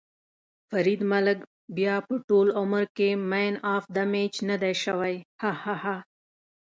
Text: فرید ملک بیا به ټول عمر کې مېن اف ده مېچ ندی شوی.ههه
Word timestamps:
فرید 0.69 1.01
ملک 1.11 1.39
بیا 1.75 1.95
به 2.05 2.15
ټول 2.27 2.47
عمر 2.59 2.83
کې 2.97 3.09
مېن 3.31 3.53
اف 3.73 3.83
ده 3.95 4.03
مېچ 4.11 4.35
ندی 4.49 4.73
شوی.ههه 4.83 5.97